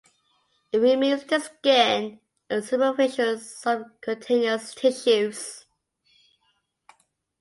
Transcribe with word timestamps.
It 0.71 0.79
removes 0.79 1.25
the 1.25 1.37
skin 1.39 2.21
and 2.49 2.65
superficial 2.65 3.37
subcutaneous 3.37 4.73
tissues. 4.73 5.65